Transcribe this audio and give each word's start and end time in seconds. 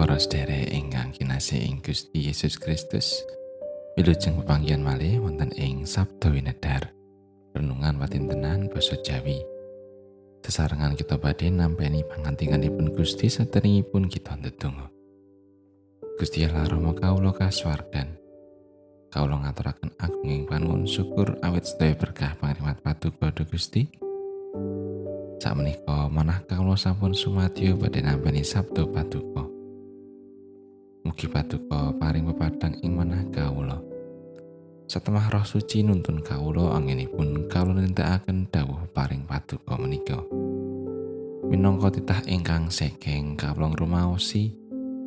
para 0.00 0.16
sedherek 0.16 0.72
ingkang 0.72 1.12
kinasih 1.12 1.60
ing 1.60 1.84
Gusti 1.84 2.32
Yesus 2.32 2.56
Kristus. 2.56 3.20
Wilujeng 4.00 4.40
pepanggihan 4.40 4.80
malih 4.80 5.20
wonten 5.20 5.52
ing 5.60 5.84
Sabda 5.84 6.32
Winedhar. 6.32 6.88
Renungan 7.52 8.00
patintenan 8.00 8.72
basa 8.72 8.96
Jawi. 9.04 9.44
Sesarengan 10.40 10.96
kita 10.96 11.20
badhe 11.20 11.52
nampeni 11.52 12.00
pangantinganipun 12.00 12.96
Gusti 12.96 13.28
saderengipun 13.28 14.08
kita 14.08 14.40
ndedonga. 14.40 14.88
Gusti 16.16 16.48
Allah 16.48 16.64
Rama 16.64 16.96
kawula 16.96 17.36
kasuwargan. 17.36 18.16
Kawula 19.12 19.36
ngaturaken 19.44 19.92
agunging 20.00 20.48
panuwun 20.48 20.88
syukur 20.88 21.36
awit 21.44 21.68
sedaya 21.68 21.92
berkah 21.92 22.40
pangrimat 22.40 22.80
paduka 22.80 23.36
Gusti. 23.44 23.84
Sak 25.44 25.60
menika 25.60 26.08
manah 26.08 26.40
kawula 26.48 26.80
sampun 26.80 27.12
sumadyo 27.12 27.76
badhe 27.76 28.00
nampi 28.00 28.40
Sabda 28.40 28.88
Paduka. 28.88 29.49
Mugi 31.10 31.26
paduka 31.26 31.90
paring 31.98 32.30
pepadang 32.30 32.78
ing 32.86 32.94
manah 32.94 33.26
kawula. 33.34 33.82
Satemah 34.86 35.26
roh 35.34 35.42
suci 35.42 35.82
nuntun 35.82 36.22
kawula 36.22 36.78
anginipun 36.78 37.50
kawula 37.50 37.82
nindakaken 37.82 38.46
dawuh 38.46 38.86
paring 38.94 39.26
paduka 39.26 39.74
menika. 39.74 40.22
Minangka 41.50 41.98
titah 41.98 42.22
ingkang 42.30 42.70
sekeng 42.70 43.34
kawula 43.34 43.74
ngrumaosi 43.74 44.54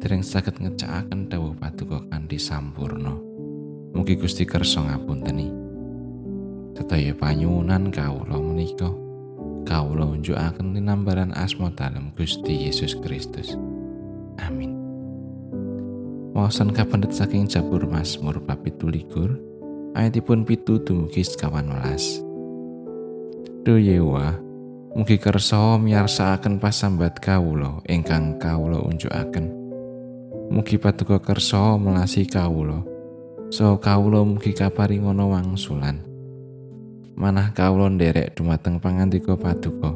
dereng 0.00 0.24
saged 0.24 0.56
ngecakaken 0.56 1.28
dawuh 1.28 1.52
paduka 1.52 2.00
kanthi 2.08 2.40
sampurna. 2.40 3.12
Mugi 3.92 4.16
Gusti 4.16 4.48
kersa 4.48 4.80
ngapunteni. 4.80 5.52
Sedaya 6.80 7.12
panyuwunan 7.12 7.92
kawula 7.92 8.40
menika 8.40 8.88
kawula 9.68 10.08
unjukaken 10.16 10.72
tinambaran 10.72 11.36
asma 11.36 11.68
dalem 11.76 12.08
Gusti 12.16 12.72
Yesus 12.72 12.96
Kristus. 13.04 13.52
Amin. 14.40 14.79
Wawasan 16.40 16.72
kapendet 16.72 17.12
saking 17.12 17.44
Jabur 17.44 17.84
Mazmur 17.84 18.40
bab 18.40 18.64
17 18.64 19.92
ayatipun 19.92 20.48
pitu 20.48 20.80
dumugi 20.80 21.20
sekawan 21.20 21.68
welas. 21.68 22.24
Do 23.60 23.76
Yewa, 23.76 24.40
mugi 24.96 25.20
kersa 25.20 25.76
miyarsakaken 25.76 26.56
pasambat 26.56 27.20
kawula 27.20 27.84
ingkang 27.84 28.40
kawula 28.40 28.80
unjukaken. 28.80 29.52
Mugi 30.48 30.80
paduka 30.80 31.20
kersa 31.20 31.76
melasi 31.76 32.24
kawula. 32.24 32.88
So 33.52 33.76
kawula 33.76 34.24
mugi 34.24 34.56
kaparingana 34.56 35.28
wangsulan. 35.28 36.00
Manah 37.20 37.52
kawula 37.52 37.92
nderek 37.92 38.32
dumateng 38.40 38.80
pangandika 38.80 39.36
paduka. 39.36 39.92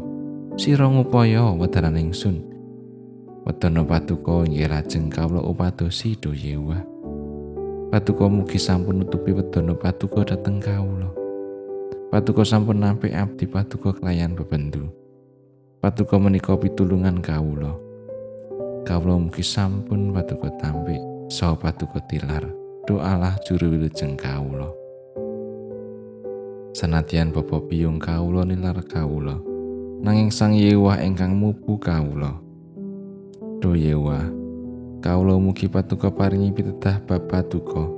Sira 0.60 0.92
ngupaya 0.92 1.56
wedaran 1.56 1.96
ingsun. 1.96 2.53
Wedana 3.44 3.84
paduka 3.84 4.40
inggih 4.48 4.72
lajeng 4.72 5.12
kawula 5.12 5.44
upadosi 5.44 6.16
do 6.16 6.32
yewa. 6.32 6.80
Paduka 7.92 8.24
mugi 8.24 8.56
sampun 8.56 9.04
nutupi 9.04 9.36
wedana 9.36 9.76
paduka 9.76 10.24
dhateng 10.24 10.64
kawula. 10.64 11.12
Paduka 12.08 12.40
sampun 12.40 12.80
nampi 12.80 13.12
abdi 13.12 13.44
paduka 13.44 13.92
kelayan 14.00 14.32
bebendu. 14.32 14.88
Paduka 15.84 16.16
menika 16.16 16.56
pitulungan 16.56 17.20
kawula. 17.20 17.76
Kawula 18.88 19.20
mugi 19.20 19.44
sampun 19.44 20.08
paduka 20.08 20.48
tampi 20.56 20.96
saha 21.28 21.52
paduka 21.52 22.00
tilar. 22.08 22.48
Doalah 22.88 23.36
juru 23.44 23.76
wilujeng 23.76 24.16
kawula. 24.16 24.72
Senadyan 26.72 27.28
bapa 27.28 27.60
piyung 27.60 28.00
kawula 28.00 28.48
nilar 28.48 28.80
kawula. 28.88 29.36
Nanging 30.00 30.32
sang 30.32 30.56
Yewa 30.56 30.96
ingkang 31.04 31.36
mupu 31.36 31.76
kawula. 31.76 32.43
Do 33.64 33.72
Yewa, 33.72 34.20
kawula 35.00 35.40
mugi 35.40 35.72
patuko 35.72 36.12
paringi 36.12 36.52
pitedah 36.52 37.00
bab 37.08 37.32
paduka. 37.32 37.88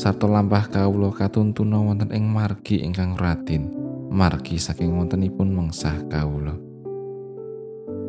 Sarta 0.00 0.24
lampah 0.24 0.72
kawula 0.72 1.12
katuntuna 1.12 1.84
wonten 1.84 2.08
ing 2.16 2.24
margi 2.24 2.80
ingkang 2.80 3.20
ratin, 3.20 3.68
margi 4.08 4.56
saking 4.56 4.96
wontenipun 4.96 5.52
mengsah 5.52 6.00
kawula. 6.08 6.56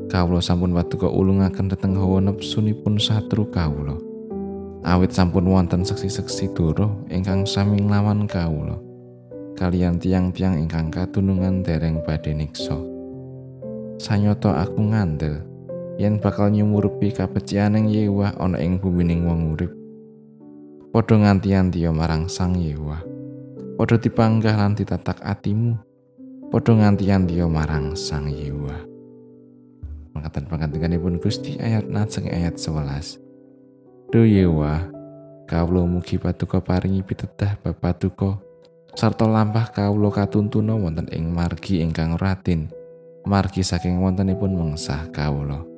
Kawula 0.08 0.40
sampun 0.40 0.72
paduka 0.72 1.12
ulungaken 1.12 1.76
dhateng 1.76 2.00
hawa 2.00 2.24
nepsunipun 2.24 2.96
satru 2.96 3.52
kawula. 3.52 4.00
Awit 4.88 5.12
sampun 5.12 5.44
wonten 5.44 5.84
seksi-seksi 5.84 6.56
doro 6.56 7.04
ingkang 7.12 7.44
sami 7.44 7.84
nglawan 7.84 8.32
kawula. 8.32 8.80
Kalian 9.60 10.00
tiang-tiang 10.00 10.56
ingkang 10.56 10.88
katunungan 10.88 11.68
dereng 11.68 12.00
badhe 12.08 12.32
niksa. 12.32 12.80
Sanyata 14.00 14.64
aku 14.64 14.80
ngandel 14.88 15.52
yen 15.98 16.18
bakal 16.18 16.50
nyumurupi 16.50 17.14
kapecianing 17.14 17.90
Yewa 17.90 18.34
ana 18.42 18.58
ing 18.58 18.82
bumining 18.82 19.30
wong 19.30 19.54
urip. 19.54 19.72
Padha 20.94 21.18
nganti-antiya 21.18 21.90
marang 21.90 22.30
Sang 22.30 22.54
Yewa. 22.54 23.02
Padha 23.82 23.98
dipanggah 23.98 24.54
lan 24.54 24.78
ditatak 24.78 25.18
atimu. 25.26 25.74
Padha 26.54 26.78
nganti-antiya 26.78 27.50
marang 27.50 27.98
Sang 27.98 28.30
Yewa. 28.30 28.78
Mangkatan 30.14 30.46
pangantikanipun 30.46 31.18
Gusti 31.18 31.58
ayat 31.58 31.90
najeng 31.90 32.30
ayat 32.30 32.62
11. 32.62 33.18
Do 34.14 34.22
Yewa, 34.22 34.86
kawula 35.50 35.90
mugi 35.90 36.22
paduka 36.22 36.62
paringi 36.62 37.02
pitedah 37.02 37.58
bab 37.58 37.82
paduka 37.82 38.38
sarta 38.94 39.26
lampah 39.26 39.74
kawula 39.74 40.14
katuntuna 40.14 40.78
wonten 40.78 41.10
ing 41.10 41.34
margi 41.34 41.82
ingkang 41.82 42.22
ratin. 42.22 42.70
Margi 43.26 43.66
saking 43.66 43.98
wontenipun 43.98 44.54
mengsah 44.54 45.10
kawula. 45.10 45.73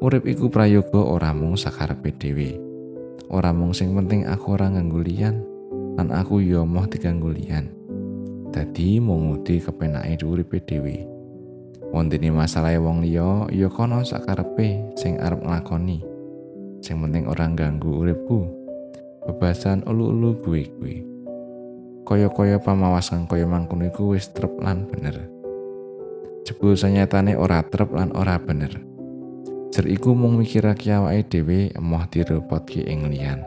Urip 0.00 0.24
iku 0.24 0.48
prayoga 0.48 0.96
ora 0.96 1.36
mung 1.36 1.60
sakarepe 1.60 2.16
dhewe. 2.16 2.56
Ora 3.28 3.52
mung 3.52 3.76
sing 3.76 3.92
penting 3.92 4.24
aku 4.24 4.56
ora 4.56 4.72
nganggo 4.72 4.96
liyan 5.04 5.44
lan 6.00 6.08
aku 6.08 6.40
ya 6.40 6.64
moh 6.64 6.88
diganggo 6.88 7.28
liyan. 7.28 7.68
Dadi 8.48 8.96
mung 8.96 9.28
ngudi 9.28 9.60
kepenake 9.60 10.24
uripe 10.24 10.64
dhewe. 10.64 11.04
Wontene 11.92 12.32
masalah 12.32 12.80
wong 12.80 13.04
liya 13.04 13.44
ya 13.52 13.68
kono 13.68 14.00
sakarepe 14.00 14.96
sing 14.96 15.20
arep 15.20 15.44
nglakoni. 15.44 16.00
Sing 16.80 16.96
penting 16.96 17.28
ora 17.28 17.44
ganggu 17.52 18.00
uripku. 18.00 18.48
Bebasan 19.28 19.84
ulu-ulu 19.84 20.32
gue 20.40 20.64
kuwi. 20.80 20.96
Kaya-kaya 22.08 22.56
pamawas 22.56 23.12
kang 23.12 23.28
kaya 23.28 23.44
mangkono 23.44 23.84
iku 23.84 24.16
wis 24.16 24.32
trep 24.32 24.56
lan 24.64 24.88
bener. 24.88 25.28
Jebul 26.48 26.72
sanyatane 26.72 27.36
ora 27.36 27.60
trep 27.68 27.92
lan 27.92 28.16
ora 28.16 28.40
bener. 28.40 28.89
Jer 29.70 29.86
iku 29.86 30.18
mung 30.18 30.42
mikirake 30.42 30.90
awake 30.90 31.30
dhewe 31.30 31.70
emoh 31.78 32.02
direpotke 32.10 32.82
ing 32.82 33.06
liyan. 33.06 33.46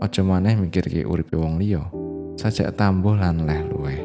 Aja 0.00 0.24
maneh 0.24 0.56
mikirke 0.56 1.04
uripe 1.04 1.36
wong 1.36 1.60
liya, 1.60 1.84
sajak 2.40 2.72
tambuh 2.80 3.14
lan 3.14 3.44
leh 3.44 3.60
luweh. 3.60 4.00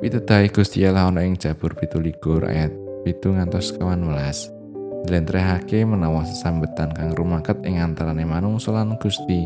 Pitedahe 0.00 0.48
Gusti 0.48 0.88
Allah 0.88 1.12
ana 1.12 1.20
ing 1.20 1.36
Jabur 1.36 1.76
17 1.76 2.16
ayat 2.48 2.72
7 3.04 3.36
ngantos 3.36 3.76
11. 3.76 4.50
Dlentrehake 5.04 5.84
menawa 5.84 6.24
sesambetan 6.24 6.96
kang 6.96 7.12
rumaket 7.12 7.60
ing 7.68 7.84
antarane 7.84 8.24
manungsa 8.24 8.72
lan 8.72 8.96
Gusti 8.96 9.44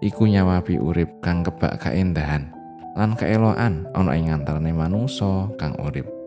iku 0.00 0.24
nyawabi 0.24 0.80
urip 0.80 1.20
kang 1.20 1.44
kebak 1.44 1.76
kaendahan 1.76 2.48
lan 2.96 3.12
kaeloan 3.14 3.84
ana 3.92 4.12
ing 4.16 4.32
antarane 4.32 4.72
manungsa 4.72 5.52
kang 5.60 5.76
urip. 5.76 6.17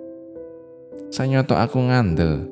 Sanyata 1.11 1.59
aku 1.59 1.91
ngandel 1.91 2.47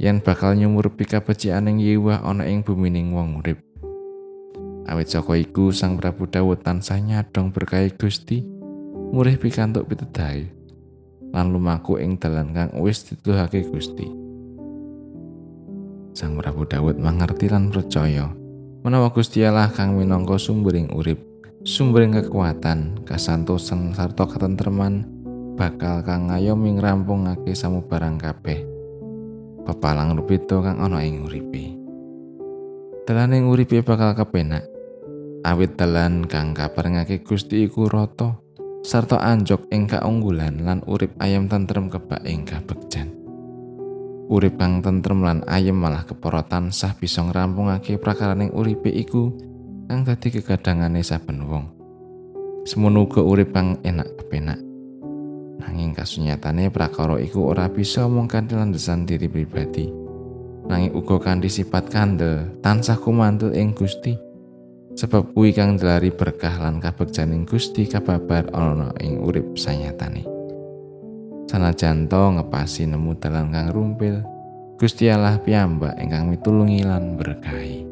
yen 0.00 0.24
bakal 0.24 0.56
nyumurupi 0.56 1.04
kabecianing 1.04 1.76
Yewa 1.76 2.24
ana 2.24 2.48
ing 2.48 2.64
bumining 2.64 3.12
wong 3.12 3.44
urip. 3.44 3.60
Awit 4.88 5.12
saka 5.12 5.36
iku 5.36 5.68
Sang 5.76 6.00
Prabu 6.00 6.24
Dawud 6.24 6.64
tansah 6.64 6.96
nyadong 7.04 7.52
berkah 7.52 7.84
Gusti, 7.92 8.40
murih 9.12 9.36
pikantuk 9.36 9.92
pitedahe 9.92 10.48
lan 11.36 11.52
lumaku 11.52 12.00
ing 12.00 12.16
dalan 12.16 12.56
kang 12.56 12.72
wis 12.80 13.04
dituduhake 13.04 13.68
Gusti. 13.68 14.08
Sang 16.16 16.32
Prabu 16.40 16.64
Dawud 16.64 16.96
mangerti 16.96 17.52
lan 17.52 17.68
percaya 17.68 18.32
menawa 18.88 19.12
Gusti 19.12 19.44
Allah 19.44 19.68
kang 19.68 20.00
minangka 20.00 20.40
sumbering 20.40 20.96
urip, 20.96 21.20
sumbering 21.60 22.16
kekuatan, 22.16 23.04
kasantosan 23.04 23.92
sarta 23.92 24.24
katentreman 24.24 25.17
bakal 25.58 26.06
kang 26.06 26.30
ngayomi 26.30 26.78
ngrampungake 26.78 27.50
samubarang 27.50 28.14
kabeh. 28.14 28.78
pepalang 29.68 30.16
rupito 30.16 30.64
kang 30.64 30.80
ana 30.80 31.04
ing 31.04 31.28
uripe. 31.28 31.76
Dalaning 33.04 33.52
uripe 33.52 33.84
bakal 33.84 34.16
kepenak. 34.16 34.64
Awit 35.44 35.76
dalan 35.76 36.24
kang 36.24 36.56
kaparengake 36.56 37.20
Gusti 37.20 37.68
iku 37.68 37.84
rata 37.84 38.40
sarta 38.80 39.20
anjok 39.20 39.68
ing 39.68 39.84
kaunggulan 39.84 40.64
lan 40.64 40.80
urip 40.88 41.12
ayam 41.20 41.52
tentrem 41.52 41.92
kebak 41.92 42.24
ing 42.24 42.48
kabegjan. 42.48 43.12
Urip 44.32 44.56
kang 44.56 44.80
tentrem 44.80 45.20
lan 45.20 45.44
ayem 45.44 45.76
malah 45.76 46.08
kepara 46.08 46.48
tansah 46.48 46.96
bisa 46.96 47.20
ngrampungake 47.28 48.00
prakaraning 48.00 48.54
uripe 48.56 48.88
iku 48.88 49.36
kang 49.84 50.08
dadi 50.08 50.32
kegadangane 50.32 51.04
saben 51.04 51.44
wong. 51.44 51.64
Semono 52.64 53.04
uga 53.04 53.20
urip 53.20 53.52
kang 53.52 53.80
enak 53.84 54.08
kepenak. 54.24 54.67
Nanging 55.58 55.92
kasunyatane 55.94 56.70
prakara 56.70 57.18
iku 57.18 57.50
ora 57.50 57.66
bisa 57.66 58.06
mung 58.06 58.30
kanthi 58.30 58.54
landesan 58.54 59.04
diri 59.04 59.26
pribadi. 59.26 60.08
nanging 60.68 60.92
uga 60.92 61.16
kanthi 61.16 61.48
sifat 61.48 61.88
kandel 61.88 62.60
tansah 62.60 63.00
kumantul 63.00 63.56
ing 63.56 63.72
Gusti. 63.72 64.14
Sebab 64.98 65.32
kuwi 65.32 65.56
kang 65.56 65.78
ndelari 65.78 66.12
berkah 66.12 66.60
lan 66.60 66.82
kabegjaning 66.82 67.48
Gusti 67.48 67.88
kababar 67.88 68.52
ana 68.52 68.92
ing 69.00 69.22
urip 69.24 69.56
sanyatane. 69.56 70.26
Sanajan 71.48 72.10
to 72.10 72.36
ngepasi 72.36 72.84
nemu 72.84 73.16
dalan 73.16 73.48
kang 73.48 73.72
rumpil 73.72 74.20
Gusti 74.76 75.08
Allah 75.08 75.40
piyambak 75.40 75.96
ingkang 75.96 76.28
mitulungi 76.28 76.84
lan 76.84 77.16
berkahi. 77.16 77.88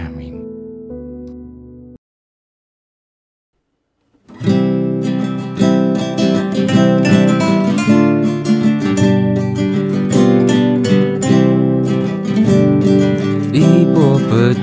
Amin 0.00 0.33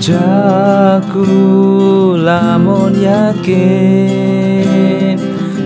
Jaku 0.02 1.30
lamun 2.18 2.98
yakin 2.98 3.54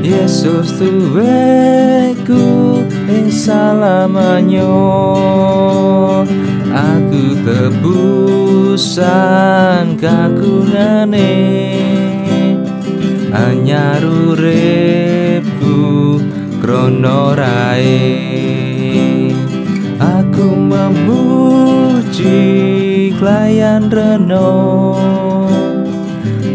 Yesus 0.04 0.76
tuweku 0.76 2.44
ing 3.08 3.32
salamanyo 3.32 4.76
Aku 6.68 7.32
tebusan 7.48 8.76
kakungane 9.96 11.32
Anyar 13.32 14.04
uripku 14.04 15.80
krono 16.60 17.32
rae 17.40 18.25
klayan 23.56 23.88
reno 23.88 24.52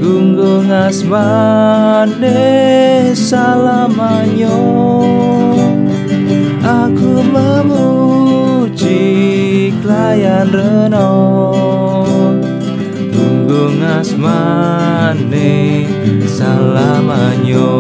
gunggung 0.05 0.69
asmane 0.69 2.45
salamanyo 3.17 4.61
aku 6.61 7.25
memuji 7.25 9.01
klayan 9.81 10.53
reno 10.53 11.09
gunggung 13.09 13.81
asmane 13.81 15.89
salamanyo 16.29 17.73